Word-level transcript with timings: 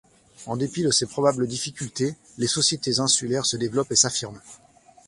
En 0.47 0.57
dépit 0.57 0.81
de 0.81 0.89
ces 0.89 1.05
probables 1.05 1.45
difficultés, 1.47 2.15
les 2.39 2.47
sociétés 2.47 2.97
insulaires 2.99 3.45
se 3.45 3.55
développent 3.55 3.91
et 3.91 3.95
s’affirment. 3.95 4.41